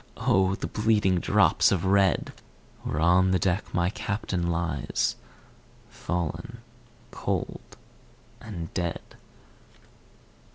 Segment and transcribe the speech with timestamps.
[0.17, 2.33] O the bleeding drops of red,
[2.81, 5.15] Where on the deck my Captain lies,
[5.91, 6.57] Fallen
[7.11, 7.77] cold
[8.41, 9.01] and dead.